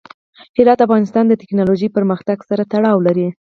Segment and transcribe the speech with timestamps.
[0.57, 3.27] هرات د افغانستان د تکنالوژۍ پرمختګ سره تړاو لري.